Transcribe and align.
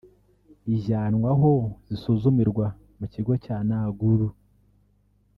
ijyanwa 0.73 1.29
aho 1.35 1.51
zisuzumirwa 1.87 2.65
mu 2.99 3.05
kigo 3.13 3.33
cya 3.43 3.57
Naguru 3.67 4.27